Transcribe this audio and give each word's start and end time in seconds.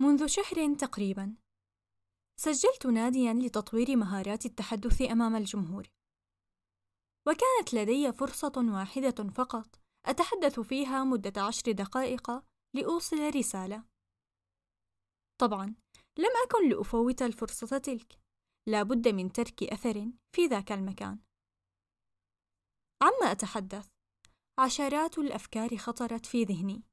منذ 0.00 0.26
شهر 0.26 0.74
تقريبا. 0.74 1.36
سجلت 2.40 2.86
ناديا 2.86 3.32
لتطوير 3.32 3.96
مهارات 3.96 4.46
التحدث 4.46 5.02
أمام 5.02 5.36
الجمهور. 5.36 5.90
وكانت 7.26 7.74
لدي 7.74 8.12
فرصة 8.12 8.52
واحدة 8.56 9.30
فقط 9.30 9.80
أتحدث 10.06 10.60
فيها 10.60 11.04
مدة 11.04 11.42
عشر 11.42 11.72
دقائق 11.72 12.30
لأوصل 12.74 13.16
رسالة. 13.36 13.84
طبعا 15.40 15.66
لم 16.18 16.30
أكن 16.46 16.68
لأفوت 16.70 17.22
الفرصة 17.22 17.78
تلك. 17.78 18.20
لا 18.68 18.82
بد 18.82 19.08
من 19.08 19.32
ترك 19.32 19.62
أثر 19.62 20.12
في 20.32 20.46
ذاك 20.46 20.72
المكان. 20.72 21.18
عما 23.02 23.32
أتحدث؟ 23.32 23.88
عشرات 24.58 25.18
الأفكار 25.18 25.76
خطرت 25.76 26.26
في 26.26 26.44
ذهني. 26.44 26.89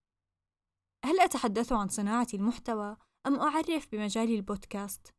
هل 1.06 1.20
أتحدث 1.20 1.72
عن 1.72 1.88
صناعة 1.88 2.28
المحتوى 2.34 2.98
أم 3.28 3.40
أعرف 3.40 3.88
بمجال 3.92 4.36
البودكاست؟ 4.36 5.14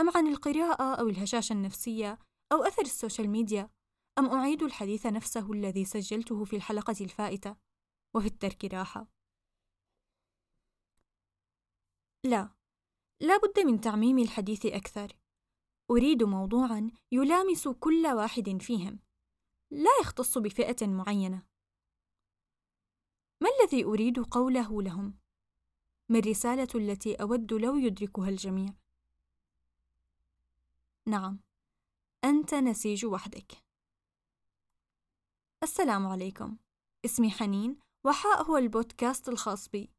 أم 0.00 0.10
عن 0.10 0.26
القراءة 0.26 0.94
أو 1.00 1.08
الهشاشة 1.08 1.52
النفسية 1.52 2.18
أو 2.52 2.62
أثر 2.62 2.82
السوشيال 2.82 3.30
ميديا؟ 3.30 3.70
أم 4.18 4.26
أعيد 4.26 4.62
الحديث 4.62 5.06
نفسه 5.06 5.52
الذي 5.52 5.84
سجلته 5.84 6.44
في 6.44 6.56
الحلقة 6.56 6.96
الفائتة 7.00 7.56
وفي 8.16 8.26
الترك 8.26 8.64
راحة؟ 8.64 9.06
لا، 12.24 12.54
لا 13.22 13.36
بد 13.36 13.66
من 13.66 13.80
تعميم 13.80 14.18
الحديث 14.18 14.66
أكثر. 14.66 15.18
أريد 15.90 16.22
موضوعًا 16.22 16.90
يلامس 17.12 17.68
كل 17.68 18.06
واحد 18.06 18.58
فيهم، 18.62 18.98
لا 19.72 19.90
يختص 20.00 20.38
بفئة 20.38 20.86
معينة. 20.86 21.42
ما 23.40 23.48
الذي 23.60 23.84
أريد 23.84 24.18
قوله 24.18 24.82
لهم؟ 24.82 25.18
ما 26.08 26.18
الرسالة 26.18 26.68
التي 26.74 27.14
أود 27.14 27.52
لو 27.52 27.76
يدركها 27.76 28.28
الجميع؟ 28.28 28.74
نعم، 31.06 31.40
أنت 32.24 32.54
نسيج 32.54 33.06
وحدك. 33.06 33.52
السلام 35.62 36.06
عليكم، 36.06 36.56
اسمي 37.04 37.30
حنين، 37.30 37.80
وحاء 38.04 38.42
هو 38.42 38.56
البودكاست 38.56 39.28
الخاص 39.28 39.68
بي، 39.68 39.90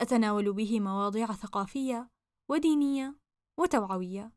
أتناول 0.00 0.52
به 0.52 0.80
مواضيع 0.80 1.32
ثقافية 1.32 2.10
ودينية 2.48 3.16
وتوعوية. 3.58 4.32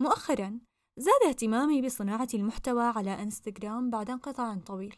مؤخرا 0.00 0.60
زاد 0.96 1.28
اهتمامي 1.28 1.82
بصناعة 1.82 2.28
المحتوى 2.34 2.82
على 2.82 3.22
إنستغرام 3.22 3.90
بعد 3.90 4.10
انقطاع 4.10 4.54
طويل. 4.54 4.96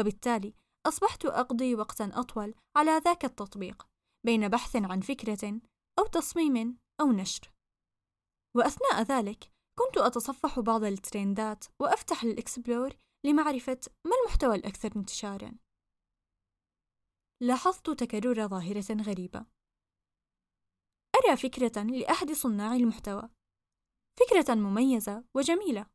وبالتالي 0.00 0.54
أصبحت 0.86 1.24
أقضي 1.24 1.74
وقتا 1.74 2.10
أطول 2.14 2.54
على 2.76 2.90
ذاك 2.90 3.24
التطبيق 3.24 3.86
بين 4.26 4.48
بحث 4.48 4.76
عن 4.76 5.00
فكرة 5.00 5.60
أو 5.98 6.06
تصميم 6.06 6.78
أو 7.00 7.12
نشر. 7.12 7.52
وأثناء 8.56 9.02
ذلك 9.02 9.52
كنت 9.78 9.98
أتصفح 9.98 10.60
بعض 10.60 10.84
الترندات 10.84 11.64
وأفتح 11.80 12.22
الإكسبلور 12.22 12.96
لمعرفة 13.26 13.80
ما 14.06 14.12
المحتوى 14.22 14.54
الأكثر 14.54 14.96
انتشارا. 14.96 15.58
لاحظت 17.42 17.90
تكرر 17.90 18.48
ظاهرة 18.48 19.02
غريبة. 19.02 19.46
أرى 21.16 21.36
فكرة 21.36 21.82
لأحد 21.82 22.32
صناع 22.32 22.74
المحتوى. 22.74 23.30
فكرة 24.20 24.54
مميزة 24.54 25.24
وجميلة. 25.36 25.86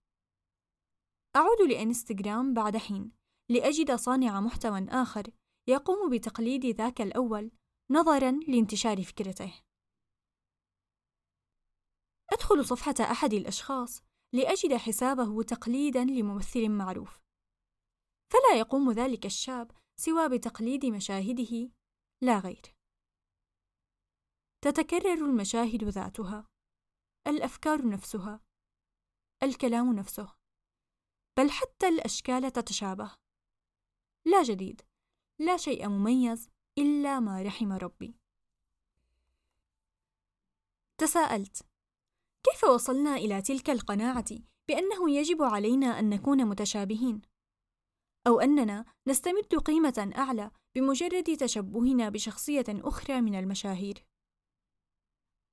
أعود 1.36 1.62
لإنستغرام 1.62 2.54
بعد 2.54 2.78
حين. 2.78 3.25
لأجد 3.50 3.96
صانع 3.96 4.40
محتوى 4.40 4.86
آخر 4.90 5.32
يقوم 5.68 6.10
بتقليد 6.10 6.66
ذاك 6.66 7.02
الأول 7.02 7.52
نظرًا 7.92 8.32
لانتشار 8.32 9.04
فكرته. 9.04 9.62
أدخل 12.34 12.66
صفحة 12.66 12.96
أحد 13.02 13.34
الأشخاص 13.34 14.02
لأجد 14.34 14.74
حسابه 14.74 15.44
تقليدًا 15.44 16.04
لممثل 16.04 16.70
معروف، 16.70 17.20
فلا 18.34 18.60
يقوم 18.60 18.92
ذلك 18.92 19.26
الشاب 19.26 19.72
سوى 20.00 20.30
بتقليد 20.30 20.86
مشاهده 20.86 21.72
لا 22.24 22.40
غير. 22.40 22.76
تتكرر 24.62 25.14
المشاهد 25.14 25.84
ذاتها، 25.84 26.48
الأفكار 27.28 27.88
نفسها، 27.88 28.42
الكلام 29.44 29.94
نفسه، 29.94 30.36
بل 31.38 31.52
حتى 31.52 31.88
الأشكال 31.88 32.52
تتشابه. 32.52 33.25
لا 34.26 34.44
جديد 34.44 34.82
لا 35.40 35.58
شيء 35.58 35.88
مميز 35.88 36.50
إلا 36.78 37.20
ما 37.20 37.42
رحم 37.42 37.72
ربي. 37.72 38.16
تساءلت 40.98 41.66
كيف 42.44 42.64
وصلنا 42.64 43.16
إلى 43.16 43.42
تلك 43.42 43.70
القناعة 43.70 44.26
بأنه 44.68 45.12
يجب 45.12 45.42
علينا 45.42 46.00
أن 46.00 46.10
نكون 46.10 46.46
متشابهين؟ 46.46 47.22
أو 48.28 48.40
أننا 48.40 48.86
نستمد 49.08 49.56
قيمة 49.56 50.12
أعلى 50.18 50.52
بمجرد 50.76 51.38
تشبهنا 51.38 52.10
بشخصية 52.10 52.66
أخرى 52.70 53.22
من 53.22 53.36
المشاهير؟ 53.40 54.06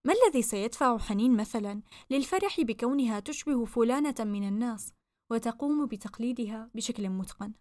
ما 0.05 0.13
الذي 0.13 0.43
سيدفع 0.43 0.99
حنين 0.99 1.37
مثلا 1.37 1.83
للفرح 2.11 2.61
بكونها 2.61 3.21
تشبه 3.21 3.65
فلانة 3.65 4.15
من 4.21 4.49
الناس 4.49 4.93
وتقوم 5.31 5.87
بتقليدها 5.87 6.71
بشكل 6.75 7.09
متقن؟ 7.09 7.53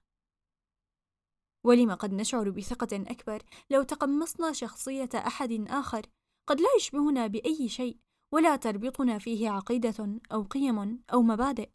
ولم 1.66 1.94
قد 1.94 2.14
نشعر 2.14 2.50
بثقة 2.50 3.04
أكبر 3.12 3.44
لو 3.70 3.84
تقمصنا 3.84 4.52
شخصية 4.52 5.10
أحد 5.16 5.66
آخر 5.70 6.06
قد 6.50 6.62
لا 6.62 6.68
يشبهنا 6.78 7.28
بأي 7.28 7.70
شيء 7.70 7.98
ولا 8.34 8.56
تربطنا 8.56 9.20
فيه 9.20 9.50
عقيدة 9.50 10.20
أو 10.32 10.44
قيم 10.44 11.04
أو 11.14 11.22
مبادئ 11.22 11.70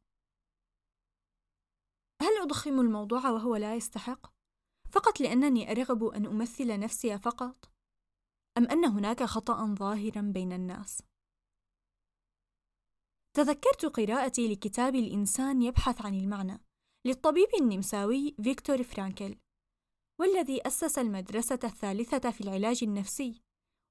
هل 2.23 2.39
أضخم 2.43 2.81
الموضوع 2.81 3.31
وهو 3.31 3.57
لا 3.57 3.75
يستحق؟ 3.75 4.33
فقط 4.93 5.21
لأنني 5.21 5.71
أرغب 5.71 6.05
أن 6.05 6.27
أمثل 6.27 6.81
نفسي 6.81 7.19
فقط؟ 7.19 7.71
أم 8.59 8.65
أن 8.65 8.85
هناك 8.85 9.23
خطأ 9.23 9.75
ظاهرا 9.75 10.21
بين 10.21 10.53
الناس؟ 10.53 11.03
تذكرت 13.37 13.87
قراءتي 13.87 14.53
لكتاب 14.53 14.95
الإنسان 14.95 15.63
يبحث 15.63 16.03
عن 16.03 16.15
المعنى 16.15 16.61
للطبيب 17.07 17.49
النمساوي 17.61 18.37
فيكتور 18.43 18.83
فرانكل 18.83 19.37
والذي 20.21 20.67
أسس 20.67 20.99
المدرسة 20.99 21.59
الثالثة 21.65 22.31
في 22.31 22.41
العلاج 22.41 22.79
النفسي 22.83 23.43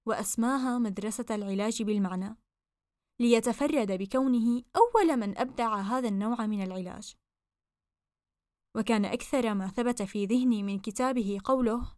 وأسماها 0.07 0.77
مدرسة 0.77 1.25
العلاج 1.31 1.83
بالمعنى 1.83 2.37
ليتفرد 3.21 3.91
بكونه 3.91 4.63
أول 4.75 5.17
من 5.17 5.37
أبدع 5.37 5.75
هذا 5.75 6.07
النوع 6.07 6.45
من 6.45 6.63
العلاج. 6.63 7.15
وكان 8.75 9.05
أكثر 9.05 9.53
ما 9.53 9.67
ثبت 9.67 10.01
في 10.01 10.25
ذهني 10.25 10.63
من 10.63 10.79
كتابه 10.79 11.39
قوله 11.45 11.95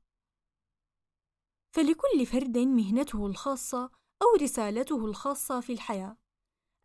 فلكل 1.75 2.25
فرد 2.25 2.57
مهنته 2.57 3.27
الخاصة 3.27 3.91
أو 4.21 4.27
رسالته 4.41 5.05
الخاصة 5.05 5.59
في 5.61 5.73
الحياة 5.73 6.17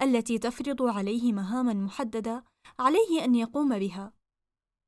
التي 0.03 0.39
تفرض 0.39 0.83
عليه 0.83 1.33
مهاما 1.33 1.75
محددة 1.75 2.45
عليه 2.79 3.25
أن 3.25 3.35
يقوم 3.35 3.79
بها 3.79 4.13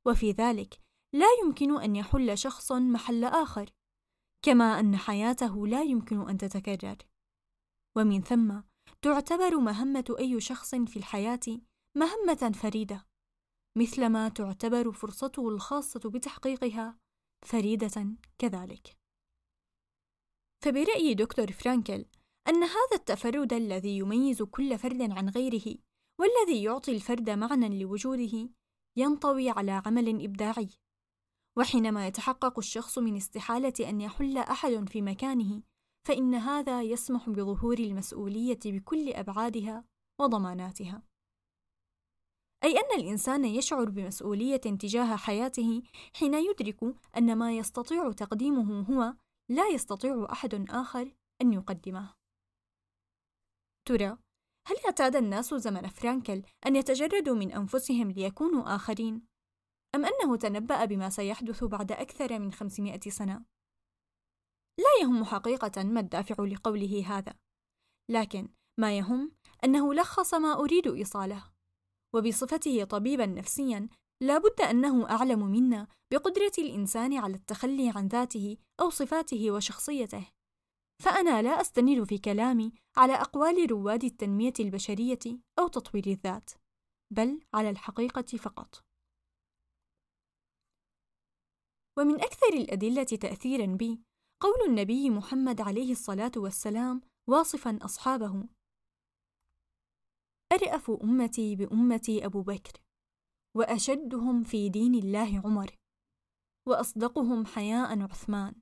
وفي 0.07 0.31
ذلك 0.31 0.81
لا 1.15 1.27
يمكن 1.43 1.81
أن 1.81 1.97
يحل 1.97 2.39
شخص 2.39 2.73
محل 2.73 3.25
آخر، 3.25 3.71
كما 4.45 4.81
أن 4.81 4.97
حياته 4.97 5.67
لا 5.67 5.83
يمكن 5.83 6.29
أن 6.29 6.39
تتكرر، 6.39 6.97
ومن 7.97 8.23
ثم 8.23 8.61
تعتبر 9.03 9.57
مهمة 9.57 10.17
أي 10.19 10.41
شخص 10.41 10.75
في 10.75 10.97
الحياة 10.97 11.61
مهمة 11.97 12.53
فريدة، 12.53 13.07
مثلما 13.79 14.29
تعتبر 14.29 14.93
فرصته 14.93 15.49
الخاصة 15.49 16.11
بتحقيقها 16.11 16.99
فريدة 17.47 18.17
كذلك. 18.39 18.97
فبرأي 20.65 21.15
دكتور 21.15 21.53
فرانكل 21.53 22.05
أن 22.49 22.63
هذا 22.63 22.95
التفرد 22.95 23.53
الذي 23.53 23.99
يميز 23.99 24.43
كل 24.43 24.79
فرد 24.79 25.03
عن 25.03 25.29
غيره 25.29 25.79
والذي 26.21 26.63
يعطي 26.63 26.93
الفرد 26.93 27.31
معنى 27.31 27.83
لوجوده 27.83 28.49
ينطوي 28.99 29.51
على 29.51 29.83
عمل 29.87 30.25
إبداعي. 30.25 30.69
وحينما 31.59 32.07
يتحقق 32.07 32.59
الشخص 32.59 32.99
من 32.99 33.17
استحالة 33.17 33.89
أن 33.89 34.01
يحل 34.01 34.39
أحد 34.39 34.89
في 34.89 35.03
مكانه 35.03 35.63
فإن 36.09 36.35
هذا 36.35 36.83
يسمح 36.83 37.31
بظهور 37.31 37.79
المسؤولية 37.79 38.59
بكل 38.65 39.13
أبعادها 39.13 39.85
وضماناتها. 40.21 41.03
أي 42.65 42.79
أن 42.79 43.01
الإنسان 43.01 43.45
يشعر 43.45 43.91
بمسؤولية 43.91 44.57
تجاه 44.57 45.17
حياته 45.17 45.83
حين 46.15 46.35
يدرك 46.35 46.97
أن 47.17 47.39
ما 47.39 47.57
يستطيع 47.57 48.13
تقديمه 48.13 48.81
هو 48.81 49.15
لا 49.51 49.69
يستطيع 49.69 50.27
أحد 50.33 50.67
آخر 50.71 51.15
أن 51.43 51.53
يقدمه. 51.53 52.15
ترى 53.89 54.19
هل 54.67 54.77
اعتاد 54.85 55.17
الناس 55.17 55.55
زمن 55.55 55.89
فرانكل 55.89 56.43
أن 56.67 56.77
يتجردوا 56.77 57.37
من 57.37 57.53
أنفسهم 57.53 58.11
ليكونوا 58.11 58.75
آخرين؟ 58.75 59.34
أم 59.95 60.05
أنه 60.05 60.37
تنبأ 60.37 60.85
بما 60.85 61.11
سيحدث 61.11 61.65
بعد 61.65 61.93
أكثر 61.93 62.39
من 62.39 62.53
خمسمائة 62.53 63.11
سنة؟ 63.11 63.45
لا 64.79 65.03
يهم 65.03 65.25
حقيقة 65.25 65.83
ما 65.83 66.01
الدافع 66.01 66.45
لقوله 66.45 67.05
هذا، 67.07 67.35
لكن 68.11 68.49
ما 68.81 68.99
يهم 68.99 69.33
أنه 69.65 69.95
لخص 69.95 70.35
ما 70.35 70.53
أريد 70.53 70.87
إيصاله، 70.87 71.45
وبصفته 72.15 72.85
طبيبا 72.85 73.27
نفسيا 73.27 73.89
لا 74.23 74.39
بد 74.39 74.61
أنه 74.61 75.11
أعلم 75.11 75.47
منا 75.47 75.87
بقدرة 76.13 76.53
الإنسان 76.59 77.17
على 77.19 77.35
التخلي 77.35 77.93
عن 77.97 78.09
ذاته 78.09 78.57
أو 78.81 78.91
صفاته 78.91 79.51
وشخصيته، 79.51 80.27
فأنا 81.03 81.43
لا 81.43 81.61
أستند 81.61 82.05
في 82.05 82.19
كلامي 82.19 82.73
على 82.97 83.13
أقوال 83.13 83.71
رواد 83.71 84.05
التنمية 84.05 84.53
البشرية 84.61 85.39
أو 85.59 85.69
تطوير 85.69 86.07
الذات، 86.07 86.51
بل 87.13 87.41
على 87.55 87.71
الحقيقة 87.71 88.37
فقط. 88.39 88.85
ومن 91.99 92.21
أكثر 92.21 92.53
الأدلة 92.53 93.05
تأثيرا 93.05 93.67
بي 93.67 94.01
قول 94.41 94.69
النبي 94.69 95.11
محمد 95.11 95.61
عليه 95.61 95.93
الصلاة 95.93 96.33
والسلام 96.37 97.01
واصفا 97.29 97.79
أصحابه: 97.83 98.49
أرأف 100.53 100.91
أمتي 100.91 101.57
بأمتي 101.57 102.27
أبو 102.27 102.43
بكر، 102.43 102.83
وأشدهم 103.57 104.43
في 104.43 104.69
دين 104.69 104.95
الله 104.95 105.43
عمر، 105.45 105.77
وأصدقهم 106.69 107.47
حياء 107.47 108.03
عثمان، 108.03 108.55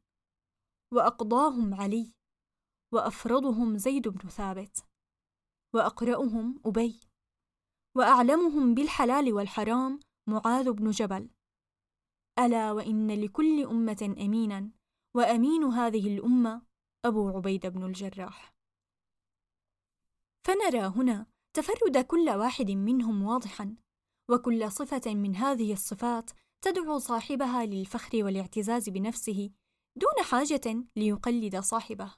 وأقضاهم 0.93 1.75
علي، 1.75 2.13
وأفرضهم 2.93 3.79
زيد 3.79 4.09
بن 4.09 4.29
ثابت، 4.29 4.87
وأقرأهم 5.75 6.61
أبي، 6.67 7.01
وأعلمهم 7.97 8.75
بالحلال 8.75 9.33
والحرام 9.33 10.01
معاذ 10.29 10.73
بن 10.73 10.91
جبل. 10.91 11.31
ألا 12.39 12.73
وإن 12.73 13.11
لكل 13.25 13.67
أمة 13.67 14.15
أمينا 14.19 14.71
وأمين 15.17 15.65
هذه 15.65 16.15
الأمة 16.15 16.63
أبو 17.05 17.29
عبيدة 17.29 17.69
بن 17.69 17.85
الجراح 17.85 18.55
فنرى 20.47 20.87
هنا 20.87 21.27
تفرد 21.57 21.99
كل 21.99 22.31
واحد 22.31 22.71
منهم 22.71 23.23
واضحا 23.23 23.77
وكل 24.31 24.73
صفة 24.73 25.15
من 25.15 25.37
هذه 25.37 25.73
الصفات 25.73 26.31
تدعو 26.63 26.99
صاحبها 26.99 27.67
للفخر 27.67 28.25
والاعتزاز 28.25 28.89
بنفسه 28.89 29.51
دون 29.97 30.25
حاجة 30.31 30.85
ليقلد 30.97 31.57
صاحبه. 31.57 32.15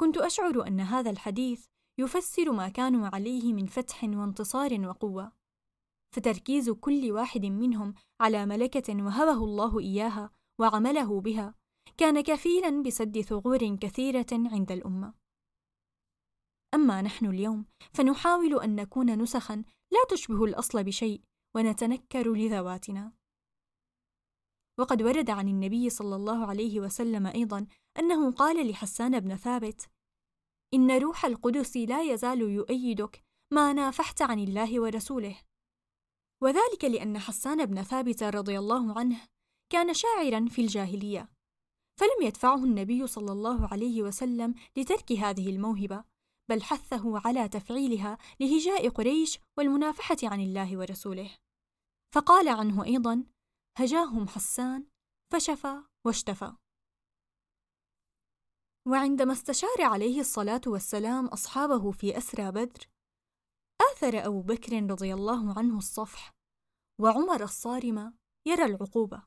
كنت 0.00 0.16
أشعر 0.16 0.66
أن 0.66 0.80
هذا 0.80 1.10
الحديث 1.10 1.66
يفسر 1.98 2.52
ما 2.52 2.68
كانوا 2.68 3.08
عليه 3.08 3.52
من 3.52 3.66
فتح 3.66 4.04
وانتصار 4.04 4.86
وقوة، 4.86 5.32
فتركيز 6.16 6.70
كل 6.70 7.12
واحد 7.12 7.46
منهم 7.46 7.94
على 8.20 8.46
ملكة 8.46 9.04
وهبه 9.04 9.44
الله 9.44 9.80
إياها 9.80 10.30
وعمله 10.60 11.20
بها 11.20 11.54
كان 11.96 12.20
كفيلا 12.20 12.82
بسد 12.82 13.20
ثغور 13.20 13.76
كثيرة 13.76 14.26
عند 14.32 14.72
الأمة. 14.72 15.14
أما 16.74 17.02
نحن 17.02 17.26
اليوم 17.26 17.66
فنحاول 17.94 18.60
أن 18.60 18.76
نكون 18.76 19.22
نسخا 19.22 19.64
لا 19.92 19.98
تشبه 20.10 20.44
الأصل 20.44 20.84
بشيء 20.84 21.22
ونتنكر 21.56 22.32
لذواتنا. 22.32 23.12
وقد 24.78 25.02
ورد 25.02 25.30
عن 25.30 25.48
النبي 25.48 25.90
صلى 25.90 26.16
الله 26.16 26.46
عليه 26.46 26.80
وسلم 26.80 27.26
أيضا 27.26 27.66
أنه 27.98 28.30
قال 28.32 28.70
لحسان 28.70 29.20
بن 29.20 29.36
ثابت: 29.36 29.90
إن 30.74 30.90
روح 30.90 31.24
القدس 31.24 31.76
لا 31.76 32.02
يزال 32.02 32.40
يؤيدك 32.40 33.24
ما 33.52 33.72
نافحت 33.72 34.22
عن 34.22 34.38
الله 34.38 34.80
ورسوله. 34.80 35.36
وذلك 36.42 36.84
لأن 36.84 37.18
حسان 37.18 37.66
بن 37.66 37.82
ثابت 37.82 38.22
رضي 38.22 38.58
الله 38.58 38.98
عنه 38.98 39.20
كان 39.72 39.94
شاعرا 39.94 40.46
في 40.48 40.60
الجاهلية، 40.60 41.28
فلم 42.00 42.22
يدفعه 42.22 42.64
النبي 42.64 43.06
صلى 43.06 43.32
الله 43.32 43.68
عليه 43.72 44.02
وسلم 44.02 44.54
لترك 44.76 45.12
هذه 45.12 45.50
الموهبة، 45.50 46.04
بل 46.50 46.62
حثه 46.62 47.28
على 47.28 47.48
تفعيلها 47.48 48.18
لهجاء 48.40 48.88
قريش 48.88 49.38
والمنافحة 49.58 50.16
عن 50.22 50.40
الله 50.40 50.78
ورسوله. 50.78 51.30
فقال 52.14 52.48
عنه 52.48 52.84
أيضا: 52.84 53.24
هجاهم 53.78 54.28
حسان 54.28 54.86
فشفى 55.32 55.82
واشتفى. 56.06 56.52
وعندما 58.88 59.32
استشار 59.32 59.82
عليه 59.82 60.20
الصلاة 60.20 60.60
والسلام 60.66 61.26
أصحابه 61.26 61.90
في 61.90 62.18
أسرى 62.18 62.50
بدر، 62.50 62.86
آثر 63.82 64.26
أبو 64.26 64.42
بكر 64.42 64.90
رضي 64.90 65.14
الله 65.14 65.58
عنه 65.58 65.78
الصفح، 65.78 66.34
وعمر 67.00 67.42
الصارم 67.42 68.14
يرى 68.46 68.64
العقوبة. 68.64 69.22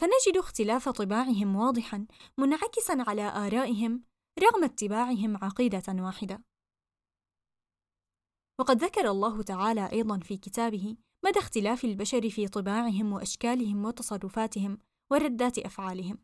فنجد 0.00 0.36
اختلاف 0.36 0.88
طباعهم 0.88 1.56
واضحا 1.56 2.06
منعكسا 2.38 3.04
على 3.08 3.22
آرائهم 3.22 4.04
رغم 4.38 4.64
اتباعهم 4.64 5.36
عقيدة 5.36 5.82
واحدة. 5.88 6.44
وقد 8.60 8.84
ذكر 8.84 9.10
الله 9.10 9.42
تعالى 9.42 9.92
أيضا 9.92 10.18
في 10.18 10.36
كتابه 10.36 10.96
مدى 11.24 11.38
اختلاف 11.38 11.84
البشر 11.84 12.30
في 12.30 12.48
طباعهم 12.48 13.12
وأشكالهم 13.12 13.84
وتصرفاتهم 13.84 14.78
وردات 15.12 15.58
أفعالهم. 15.58 16.18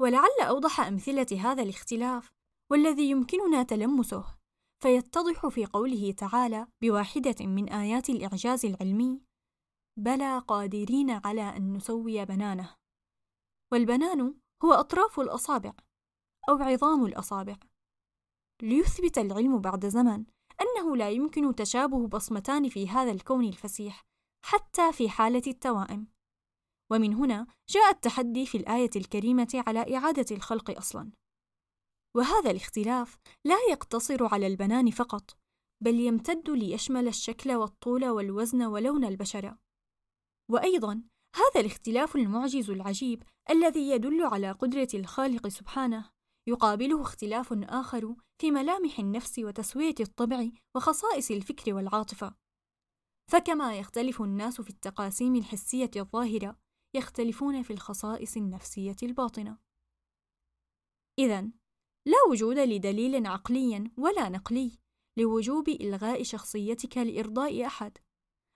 ولعل 0.00 0.40
أوضح 0.40 0.80
أمثلة 0.80 1.26
هذا 1.40 1.62
الاختلاف 1.62 2.32
والذي 2.70 3.10
يمكننا 3.10 3.62
تلمسه 3.62 4.41
فيتضح 4.82 5.46
في 5.46 5.66
قوله 5.66 6.12
تعالى 6.12 6.66
بواحدة 6.82 7.46
من 7.46 7.68
آيات 7.68 8.10
الإعجاز 8.10 8.64
العلمي: 8.66 9.20
بلى 9.96 10.38
قادرين 10.38 11.10
على 11.10 11.56
أن 11.56 11.72
نسوي 11.72 12.24
بنانه. 12.24 12.76
والبنان 13.72 14.34
هو 14.64 14.72
أطراف 14.72 15.20
الأصابع 15.20 15.72
أو 16.48 16.54
عظام 16.54 17.06
الأصابع. 17.06 17.56
ليثبت 18.62 19.18
العلم 19.18 19.60
بعد 19.60 19.86
زمن 19.86 20.24
أنه 20.60 20.96
لا 20.96 21.10
يمكن 21.10 21.54
تشابه 21.54 22.08
بصمتان 22.08 22.68
في 22.68 22.88
هذا 22.88 23.10
الكون 23.10 23.44
الفسيح 23.44 24.02
حتى 24.44 24.92
في 24.92 25.08
حالة 25.08 25.42
التوائم. 25.46 26.06
ومن 26.90 27.14
هنا 27.14 27.46
جاء 27.68 27.90
التحدي 27.90 28.46
في 28.46 28.58
الآية 28.58 28.90
الكريمة 28.96 29.62
على 29.66 29.96
إعادة 29.96 30.36
الخلق 30.36 30.76
أصلاً. 30.76 31.12
وهذا 32.16 32.50
الاختلاف 32.50 33.18
لا 33.44 33.56
يقتصر 33.70 34.34
على 34.34 34.46
البنان 34.46 34.90
فقط 34.90 35.36
بل 35.82 35.94
يمتد 35.94 36.50
ليشمل 36.50 37.08
الشكل 37.08 37.52
والطول 37.52 38.08
والوزن 38.08 38.62
ولون 38.62 39.04
البشرة. 39.04 39.58
وأيضا 40.50 41.02
هذا 41.36 41.60
الاختلاف 41.60 42.16
المعجز 42.16 42.70
العجيب 42.70 43.22
الذي 43.50 43.90
يدل 43.90 44.22
على 44.22 44.52
قدرة 44.52 44.88
الخالق 44.94 45.48
سبحانه 45.48 46.10
يقابله 46.48 47.02
اختلاف 47.02 47.52
آخر 47.52 48.16
في 48.40 48.50
ملامح 48.50 48.98
النفس 48.98 49.38
وتسوية 49.38 49.94
الطبع 50.00 50.48
وخصائص 50.76 51.30
الفكر 51.30 51.74
والعاطفة. 51.74 52.34
فكما 53.30 53.78
يختلف 53.78 54.22
الناس 54.22 54.60
في 54.60 54.70
التقاسيم 54.70 55.36
الحسية 55.36 55.90
الظاهرة 55.96 56.56
يختلفون 56.96 57.62
في 57.62 57.72
الخصائص 57.72 58.36
النفسية 58.36 58.96
الباطنة. 59.02 59.58
اذا 61.18 61.50
لا 62.06 62.16
وجود 62.30 62.58
لدليل 62.58 63.26
عقلي 63.26 63.90
ولا 63.98 64.28
نقلي 64.28 64.78
لوجوب 65.16 65.68
إلغاء 65.68 66.22
شخصيتك 66.22 66.98
لإرضاء 66.98 67.66
أحد 67.66 67.98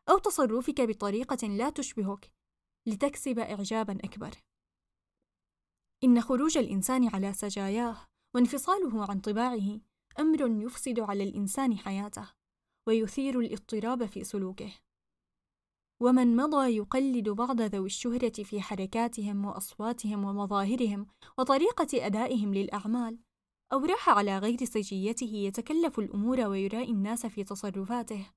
أو 0.09 0.19
تصرفك 0.19 0.81
بطريقة 0.81 1.47
لا 1.49 1.71
تشبهك 1.71 2.33
لتكسب 2.87 3.39
إعجابا 3.39 3.99
أكبر. 4.05 4.31
إن 6.05 6.21
خروج 6.21 6.59
الإنسان 6.59 7.09
على 7.09 7.33
سجاياه 7.33 8.07
وانفصاله 8.35 9.11
عن 9.11 9.21
طباعه 9.21 9.81
أمر 10.19 10.63
يفسد 10.63 11.01
على 11.01 11.25
الإنسان 11.25 11.79
حياته 11.79 12.33
ويثير 12.87 13.41
الاضطراب 13.41 14.07
في 14.07 14.25
سلوكه. 14.25 14.73
ومن 16.01 16.37
مضى 16.37 16.77
يقلد 16.77 17.29
بعض 17.29 17.61
ذوي 17.61 17.87
الشهرة 17.87 18.43
في 18.43 18.61
حركاتهم 18.61 19.45
وأصواتهم 19.45 20.25
ومظاهرهم 20.25 21.07
وطريقة 21.39 22.07
أدائهم 22.07 22.55
للأعمال 22.55 23.19
أو 23.73 23.85
راح 23.85 24.09
على 24.09 24.39
غير 24.39 24.65
سجيته 24.65 25.35
يتكلف 25.35 25.99
الأمور 25.99 26.41
ويرائي 26.41 26.91
الناس 26.91 27.27
في 27.27 27.45
تصرفاته. 27.45 28.33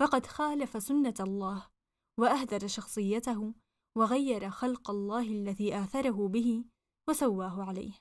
فقد 0.00 0.26
خالف 0.26 0.82
سنة 0.82 1.14
الله 1.20 1.70
وأهدر 2.18 2.66
شخصيته 2.66 3.54
وغير 3.96 4.50
خلق 4.50 4.90
الله 4.90 5.22
الذي 5.22 5.76
آثره 5.76 6.28
به 6.28 6.64
وسواه 7.08 7.64
عليه. 7.64 7.92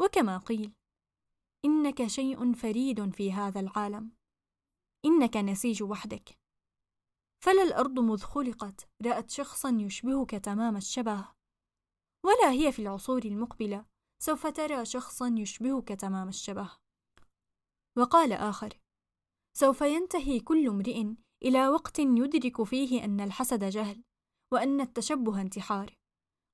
وكما 0.00 0.38
قيل 0.38 0.72
إنك 1.64 2.06
شيء 2.06 2.52
فريد 2.52 3.10
في 3.10 3.32
هذا 3.32 3.60
العالم. 3.60 4.12
إنك 5.04 5.36
نسيج 5.36 5.82
وحدك. 5.82 6.38
فلا 7.44 7.62
الأرض 7.62 7.98
مذ 7.98 8.22
خلقت 8.22 8.88
رأت 9.06 9.30
شخصا 9.30 9.70
يشبهك 9.80 10.30
تمام 10.30 10.76
الشبه. 10.76 11.32
ولا 12.24 12.50
هي 12.50 12.72
في 12.72 12.82
العصور 12.82 13.24
المقبلة. 13.24 13.89
سوف 14.22 14.46
ترى 14.46 14.84
شخصا 14.84 15.34
يشبهك 15.38 15.88
تمام 15.88 16.28
الشبه 16.28 16.70
وقال 17.98 18.32
آخر 18.32 18.80
سوف 19.56 19.80
ينتهي 19.80 20.40
كل 20.40 20.68
امرئ 20.68 21.04
إلى 21.42 21.68
وقت 21.68 21.98
يدرك 21.98 22.62
فيه 22.62 23.04
أن 23.04 23.20
الحسد 23.20 23.64
جهل 23.64 24.04
وأن 24.52 24.80
التشبه 24.80 25.40
انتحار 25.40 25.96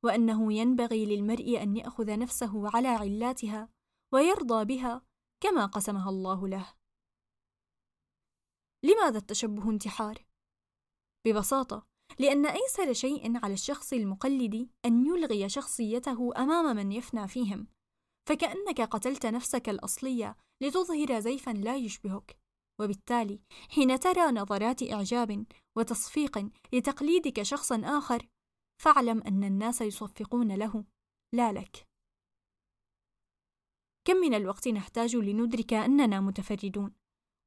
وأنه 0.05 0.53
ينبغي 0.53 1.07
للمرء 1.07 1.63
أن 1.63 1.77
يأخذ 1.77 2.19
نفسه 2.19 2.77
على 2.77 2.89
علاتها 2.89 3.69
ويرضى 4.13 4.65
بها 4.65 5.07
كما 5.41 5.67
قسمها 5.67 6.11
الله 6.11 6.49
له. 6.49 6.75
لماذا 8.85 9.19
التشبه 9.19 9.71
انتحار؟ 9.71 10.27
ببساطة 11.25 11.87
لأن 12.19 12.47
أيسر 12.47 12.93
شيء 12.93 13.45
على 13.45 13.55
الشخص 13.55 13.93
المقلد 13.93 14.69
أن 14.85 15.07
يلغي 15.07 15.49
شخصيته 15.49 16.33
أمام 16.37 16.77
من 16.77 16.93
يفنى 16.93 17.29
فيهم، 17.29 17.67
فكأنك 18.29 18.81
قتلت 18.81 19.27
نفسك 19.27 19.69
الأصلية 19.69 20.37
لتظهر 20.63 21.21
زيفا 21.21 21.51
لا 21.51 21.77
يشبهك، 21.77 22.37
وبالتالي 22.81 23.41
حين 23.71 24.01
ترى 24.01 24.33
نظرات 24.33 24.83
إعجاب 24.83 25.47
وتصفيق 25.77 26.49
لتقليدك 26.73 27.43
شخصا 27.43 27.83
آخر، 27.85 28.29
فاعلم 28.83 29.23
أن 29.23 29.45
الناس 29.45 29.81
يصفقون 29.81 30.55
له 30.55 30.85
لا 31.35 31.53
لك. 31.53 31.87
كم 34.07 34.17
من 34.17 34.35
الوقت 34.35 34.69
نحتاج 34.69 35.17
لندرك 35.17 35.73
أننا 35.73 36.21
متفردون، 36.21 36.95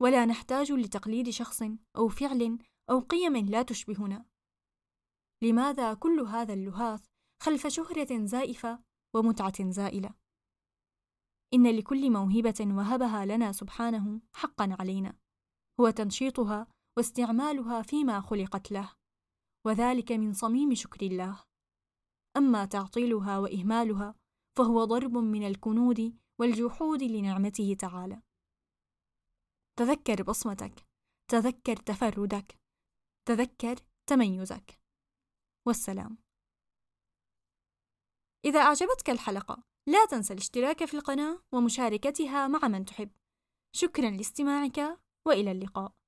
ولا 0.01 0.25
نحتاج 0.25 0.71
لتقليد 0.71 1.29
شخص 1.29 1.63
أو 1.97 2.07
فعل 2.07 2.59
أو 2.89 2.99
قيم 2.99 3.37
لا 3.37 3.61
تشبهنا. 3.61 4.28
لماذا 5.43 5.93
كل 5.93 6.19
هذا 6.19 6.53
اللهاث 6.53 7.05
خلف 7.43 7.67
شهرة 7.67 8.25
زائفة 8.25 8.83
ومتعة 9.15 9.71
زائلة؟ 9.71 10.13
إن 11.53 11.75
لكل 11.75 12.11
موهبة 12.11 12.55
وهبها 12.61 13.25
لنا 13.25 13.51
سبحانه 13.51 14.21
حقا 14.33 14.75
علينا، 14.79 15.13
هو 15.79 15.89
تنشيطها 15.89 16.67
واستعمالها 16.97 17.81
فيما 17.81 18.21
خلقت 18.21 18.71
له، 18.71 18.93
وذلك 19.67 20.11
من 20.11 20.33
صميم 20.33 20.75
شكر 20.75 21.05
الله. 21.05 21.43
أما 22.37 22.65
تعطيلها 22.65 23.37
وإهمالها 23.37 24.15
فهو 24.57 24.83
ضرب 24.83 25.17
من 25.17 25.47
الكنود 25.47 26.17
والجحود 26.39 27.03
لنعمته 27.03 27.75
تعالى. 27.79 28.21
تذكر 29.79 30.23
بصمتك، 30.23 30.85
تذكر 31.31 31.75
تفردك، 31.75 32.55
تذكر 33.27 33.75
تميزك. 34.09 34.78
والسلام. 35.65 36.17
إذا 38.45 38.59
أعجبتك 38.59 39.09
الحلقة، 39.09 39.63
لا 39.87 40.05
تنسى 40.05 40.33
الاشتراك 40.33 40.85
في 40.85 40.93
القناة 40.93 41.43
ومشاركتها 41.51 42.47
مع 42.47 42.67
من 42.67 42.85
تحب. 42.85 43.11
شكرا 43.71 44.09
لاستماعك 44.09 44.99
وإلى 45.25 45.51
اللقاء. 45.51 45.98